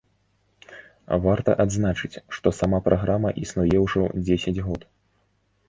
[1.25, 4.81] Варта адзначыць, што сама праграма існуе ўжо дзесяць год.